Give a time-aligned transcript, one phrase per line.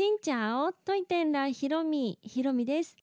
[0.00, 2.18] しんちゃおといてんらひろみ。
[2.22, 2.96] ひろみです。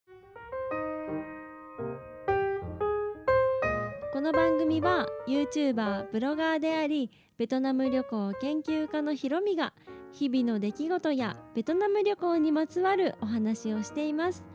[4.12, 9.73] この番組は YouTuber ブロガーでありベトナム旅行研究家のひろみが
[10.12, 14.47] 日々の出来事やベトナム旅行にまつわるお話をしています。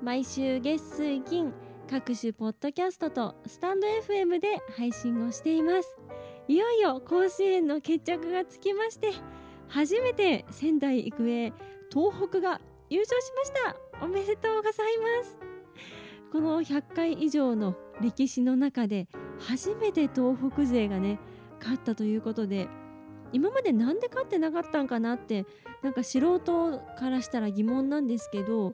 [0.00, 1.52] 毎週月水金
[1.90, 5.98] 各種ポッドキャストとスタンド FM で配信をしています。
[6.46, 9.10] いよいよ甲子園の決着がつきまして
[9.68, 11.52] 初めて仙台育英
[11.92, 12.60] 東北が
[12.90, 13.76] 優勝しました。
[14.04, 15.38] おめでとうございます。
[16.32, 21.18] この100回以上の歴史の中で初めて東北勢がね
[21.58, 22.68] 勝ったということで
[23.32, 25.46] 今までなんで勝ってなかったんかなって
[25.82, 28.72] なんか素人からしたら疑問なんですけど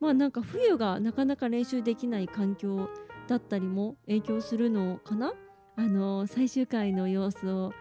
[0.00, 2.88] まあなんか冬がなかなか練習できない環境
[3.28, 5.32] だったりも影響するのかな？
[5.76, 7.72] あの最終回の様子を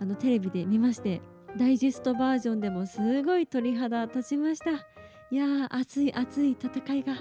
[0.00, 1.20] あのテレビで見まして
[1.56, 4.70] ダイジェストバージョンでもすごい鳥肌立ちました。
[5.32, 7.16] いやー熱い熱い戦いが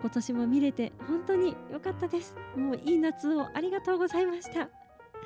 [0.00, 2.36] 今年も見れて本当に良かったです。
[2.56, 4.68] もういい夏をありがとうございました。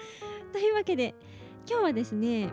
[0.53, 1.15] というわけで
[1.69, 2.51] 今日はですね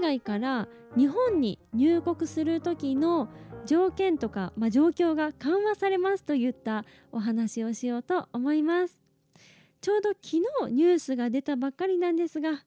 [0.02, 3.28] 外から日本に入国する時の
[3.64, 9.00] 条件とか、まあ、状況が緩和されますといったお話をしようと思います。
[9.80, 12.64] ちょうど昨日ニュースが出たばっかりなんですが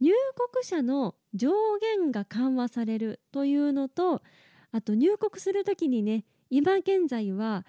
[0.00, 0.12] 入
[0.52, 4.22] 国者の上限が緩和されるというのと
[4.72, 7.66] あと入国する時にね今現在は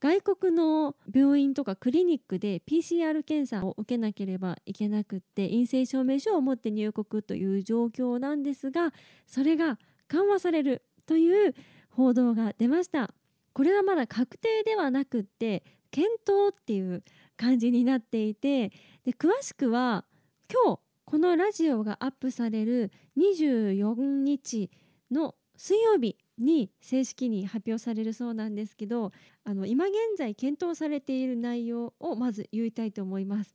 [0.00, 8.92] 外国の病院とかクリニックで PCR 検査を受けなければいけなくって陰性証明書を持って入国という状況なんですが
[9.26, 11.54] それが緩和されるという
[11.90, 13.14] 報道が出ました。
[13.54, 17.02] これはまだ確定ではなくって検討っていう
[17.38, 18.68] 感じになっていて
[19.02, 20.04] で詳しくは
[20.52, 24.68] 今日このラジオがアップされる24日
[25.12, 29.12] の水曜日に正式に発表されるそうなんですけど
[29.44, 33.54] あの今現在検討されている内容をまず言いたいと思います。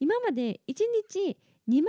[0.00, 0.74] 今まで1
[1.12, 1.84] 日2万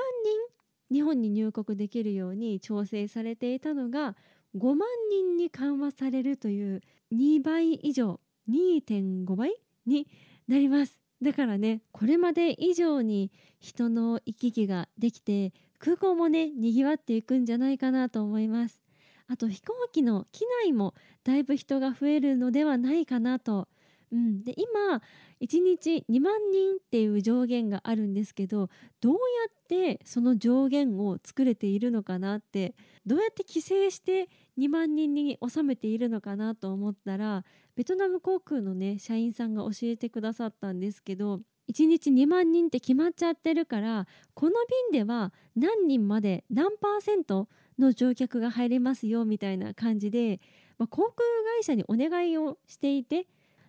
[0.90, 4.16] 人日本に入国できるように調整されていたのが
[4.56, 6.82] 5万人に緩和されるという
[7.12, 9.56] 2倍以上2.5倍
[9.88, 10.08] に
[10.48, 11.05] なります。
[11.22, 18.82] だからねこれまで以上に人の行き来ができて空港もねにぎわっていくんじゃないかなと思います。
[19.28, 20.94] あと飛行機の機内も
[21.24, 23.68] だいぶ人が増えるのではないかなと、
[24.12, 25.02] うん、で今
[25.42, 28.70] 1日2万人っていう上限があるんですけど
[29.02, 37.44] どうやってその上限を作れているのかなってどうやって規制して2万人に収めているのかなと思ったら
[37.76, 44.52] ベトナム航空のね社員さんが教えてくださったんですけど1日2万人って決まっちゃってるからこの
[44.92, 47.50] 便では何人まで何パーセント
[47.80, 50.40] の乗客が入れますよみたいな感じで、
[50.78, 51.16] まあ、航空
[51.58, 53.28] 会社にお願いをしていて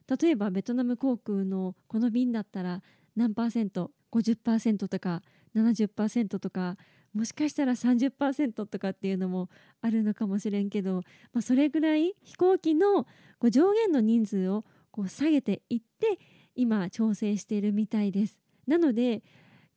[0.09, 2.83] 例えばベトナム航空のこの便だったら
[3.17, 5.23] 何パーセント50%とか
[5.55, 6.77] 70%とか
[7.15, 9.49] もしかしたら30%とかっていうのも
[9.81, 11.03] あるのかもしれんけど、
[11.33, 13.05] まあ、それぐらい飛行機の
[13.39, 16.19] こう上限の人数をこう下げていって
[16.55, 18.41] 今調整しているみたいです。
[18.67, 19.23] なので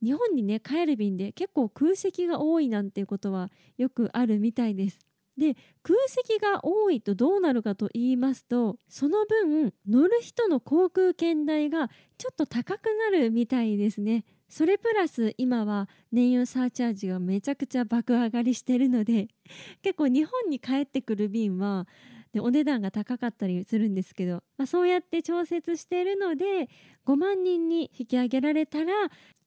[0.01, 4.99] 日本にね帰る便で結構空席が多いなんていうことはよくあるみたいです。
[5.39, 14.25] で空席が多いとどうなるかと言いますとその分乗る人の航空券代がちょっと高くなるみたいですね。
[14.49, 19.27] それプラス今は燃油サーチャージがめちゃくちゃ爆上がりしてるので
[19.83, 21.87] 結構日本に帰ってくる便は
[22.33, 26.69] でお値段が高かったりするんですけど、まあ、そうやって調節しているので
[27.05, 28.93] 5万人に引き上げられたら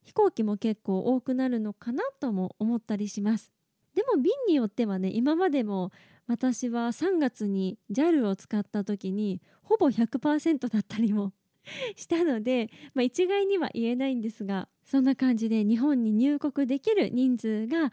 [0.03, 3.51] 飛行機も結構多くなるのかなとも思ったりします
[3.95, 5.91] でも便によってはね今までも
[6.27, 11.33] 私は3月に JAL を使った時にほぼ100%だったりも
[11.95, 17.91] したので、まあ、一概には言えないんですがそんな感じで日本に入国できる人数が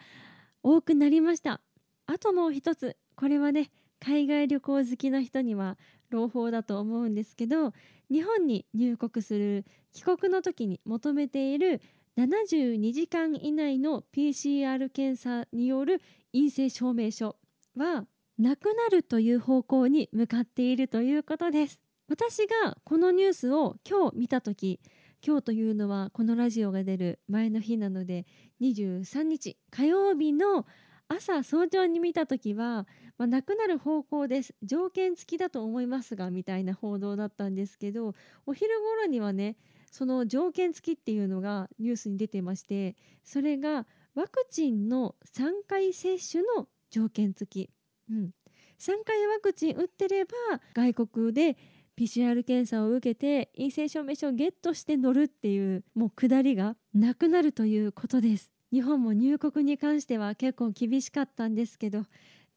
[0.63, 1.61] 多くなりました。
[2.07, 5.79] あともう一つこれはね海外旅行好きな人には
[6.11, 7.73] 朗報だと思うんですけど
[8.11, 11.81] 日本に入国する帰国の時に求めている
[12.27, 16.03] 72時間以内の PCR 検査による
[16.33, 17.37] 陰性証明書
[17.77, 18.05] は
[18.39, 21.81] なくなるという方向に向かっているということです。
[22.09, 24.81] 私がこのニュースを今日見た時
[25.27, 28.27] 今日というのはこのラジオが出る前の日なので
[28.61, 30.67] 23日火曜日の
[31.13, 32.87] 朝早朝に見た時は、
[33.19, 34.55] まあ、なくなる方向です。
[34.63, 38.15] 条件付きだと思いますがみたいな報道だったんですけど
[38.47, 39.57] お昼頃にはね
[39.91, 47.71] その条件付きっていうのがニュースに出てましてそれがワクチンの3回接種の条件付き、
[48.09, 48.31] うん、
[48.79, 50.31] 3回ワクチン打ってれば
[50.75, 51.57] 外国で
[51.99, 58.53] PCR 検査を受けて陰性証明書をゲットして乗るっていうもう下りがなくなるということです。
[58.73, 62.05] 日本も入国に関しては結構厳しかったんですけど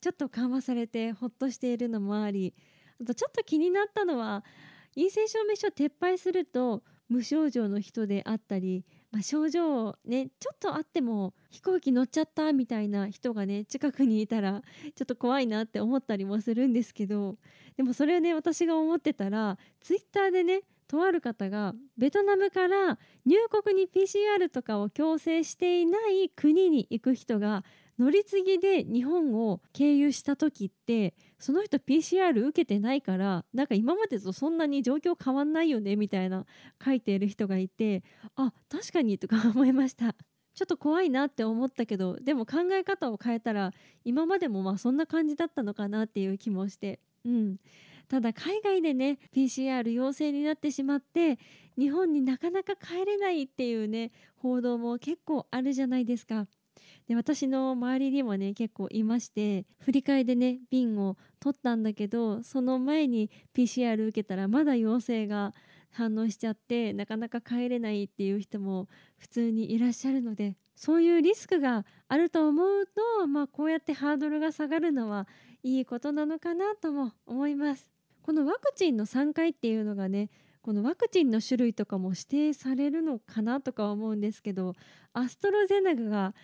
[0.00, 2.54] ちょっと緩和されてほっとしているのもあり
[3.00, 4.44] あとちょっと気になったのは
[4.94, 14.62] 陰性証明書撤廃すると無症状の人であったり、まあ、症状ねちょっとあっても飛行機乗っちゃったみたいな人がね近くにいたら
[14.94, 17.36] ちょっと怖いなって思ったりもするんですけど
[17.76, 27.64] でもそれをね私が思ってたらツイッターでねとある方がベトナムから入国に PCR とかを強制していない国に行く人が
[27.98, 36.44] 乗り継ぎで日本を経由した時ってその人 PCR 受けてないからなんか今までとそんなに状況変わんないよねみたいな
[36.84, 38.02] 書いている人がいて
[38.36, 40.14] あ確かにとか思いました。
[40.54, 43.72] ちょっと怖いなって思ったけどでも考え方を変えたら
[44.04, 47.56] 今までもまあそんな感じだったのかなっていう気もしてうん
[48.08, 51.38] ただ海外でね PCR 陽性になってしまって
[51.78, 56.46] 日本になかなか帰れないっていうね報道も結構あるじゃないですか。
[57.08, 65.52] で私の周りにもね結構いまして振り替えでね瓶を取ったんだけどその前に PCR 受けたらまだ陽性が
[65.90, 75.28] 反応しちゃってなかなか帰れないっていう人も普通にいらっしゃるのでそういうリスクがあると思うと、まあ、こうやってハードルが下がるのは
[75.62, 77.93] いいことなのかなとも思います。
[78.24, 80.30] このワクチンの3回っていうのがね
[80.62, 84.72] このワクチンの種類とかも指定されるのかなとか思うんですけど
[85.12, 86.34] アストロゼネカが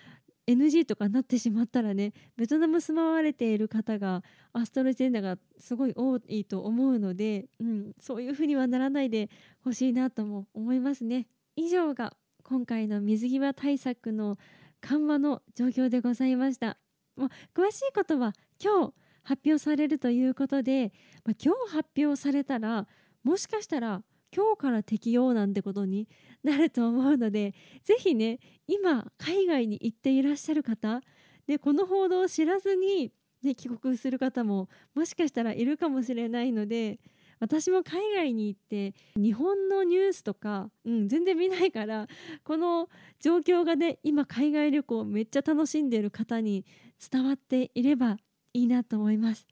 [0.47, 4.23] NG とかなってしまったらねベトナム住まわれている方が
[4.53, 9.31] アストロゼネカがすごい多いと思うので、うん、そういうふうにはならないで
[9.65, 11.29] ほしいなとも思いますね。
[11.56, 12.12] 以上が
[12.43, 14.37] 今回の水際対策の
[14.83, 16.76] 緩和の状況でございました。
[17.17, 18.93] ま、詳しいことは今日
[19.31, 20.93] 発表されるということで、
[21.25, 22.88] まあ、今日発表されたら
[23.23, 24.03] もしかしたら
[24.35, 26.09] 今日から適用なんてことに
[26.43, 27.55] なると思うので
[27.85, 31.00] ぜひね今海外に行っていらっしゃる方
[31.47, 33.12] でこの報道を知らずに、
[33.44, 36.99] ね、帰国する方ももしかしたらいるかもしれないので
[37.38, 42.09] 私も海外に行って日本のニュースとか、うん、全然見ないから
[42.43, 42.88] この
[43.21, 46.67] 状況がね今海外旅行めっちゃ楽しんでる方に
[47.11, 48.17] 伝わっていれば
[48.52, 49.47] いいなと思います。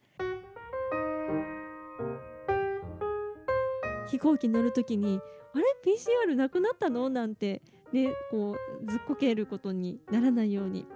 [4.09, 5.21] 飛行機乗る時に
[5.55, 7.63] 「あれ？PCR なくなったの?」なんて
[7.93, 10.87] ねこうずっこけることにならないように、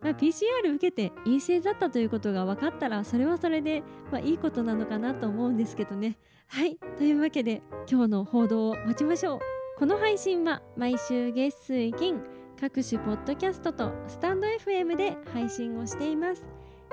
[0.00, 6.16] まあ、PCR 受けて陰性だったということが分かったらそれはそれで、まあ、いいことなのかなと思うんですけどね。
[6.46, 9.38] はいというわけで今日の報道を待ちましょう。
[9.78, 12.22] この配信は毎週月水金
[12.60, 16.59] 各種ポッドキャストとスタンド FM で配信をしています。